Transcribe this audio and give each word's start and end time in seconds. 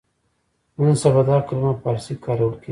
نن 0.79 0.91
سبا 1.01 1.21
دا 1.29 1.37
کلمه 1.47 1.71
په 1.75 1.79
فارسي 1.83 2.13
کې 2.15 2.23
کارول 2.25 2.53
کېږي. 2.61 2.69